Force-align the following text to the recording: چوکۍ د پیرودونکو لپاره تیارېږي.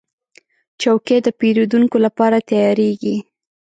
چوکۍ 0.81 1.17
د 1.23 1.27
پیرودونکو 1.39 1.97
لپاره 2.05 2.37
تیارېږي. 2.49 3.17